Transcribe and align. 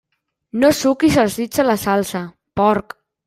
No 0.63 0.71
suquis 0.77 1.17
els 1.25 1.37
dits 1.43 1.63
a 1.63 1.67
la 1.69 1.77
salsa, 1.83 2.25
porc! 2.61 2.97